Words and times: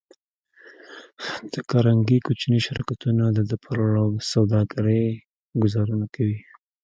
د 1.51 1.53
کارنګي 1.71 2.17
کوچني 2.25 2.59
شرکتونه 2.67 3.23
د 3.37 3.39
ده 3.49 3.57
پر 3.65 3.77
سوداګرۍ 4.31 5.05
ګوزارونه 5.61 6.05
کوي 6.15 6.39